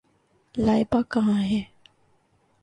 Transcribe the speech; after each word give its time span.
لائبہ 0.55 1.01
کہاں 1.09 1.43
ہے؟ 1.43 1.61